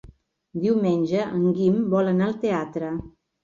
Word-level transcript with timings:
Diumenge 0.63 1.21
en 1.41 1.45
Guim 1.59 1.77
vol 1.95 2.13
anar 2.17 2.29
al 2.33 2.37
teatre. 2.49 2.95